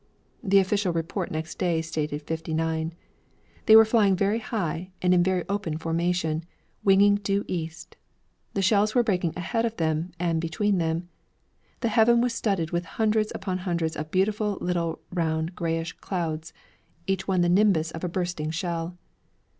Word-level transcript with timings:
The 0.41 0.57
official 0.57 0.91
report 0.91 1.29
next 1.29 1.59
day 1.59 1.79
stated 1.83 2.23
fifty 2.23 2.55
nine. 2.55 2.95
They 3.67 3.75
were 3.75 3.85
flying 3.85 4.15
very 4.15 4.39
high 4.39 4.89
and 4.99 5.13
in 5.13 5.21
very 5.21 5.47
open 5.47 5.77
formation, 5.77 6.43
winging 6.83 7.17
due 7.17 7.45
east. 7.47 7.97
The 8.55 8.63
shells 8.63 8.95
were 8.95 9.03
breaking 9.03 9.33
ahead 9.37 9.63
of 9.63 9.77
them 9.77 10.11
and 10.19 10.41
between 10.41 10.79
them. 10.79 11.09
The 11.81 11.89
heaven 11.89 12.19
was 12.19 12.33
studded 12.33 12.71
with 12.71 12.85
hundreds 12.97 13.31
upon 13.35 13.59
hundreds 13.59 13.95
of 13.95 14.09
beautiful 14.09 14.57
little 14.59 15.01
round 15.13 15.53
grayish 15.53 15.93
clouds, 15.93 16.51
each 17.05 17.27
one 17.27 17.41
the 17.41 17.47
nimbus 17.49 17.91
of 17.91 18.03
a 18.03 18.09
bursting 18.09 18.49
shell. 18.49 18.97